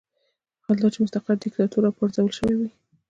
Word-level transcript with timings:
حال 0.63 0.77
دا 0.81 0.87
چې 0.93 0.99
مستقر 1.05 1.35
دیکتاتور 1.43 1.81
راپرځول 1.87 2.31
شوی 2.37 2.55
وي. 2.59 2.69